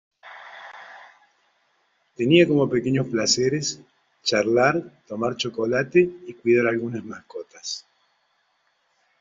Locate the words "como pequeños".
2.47-3.05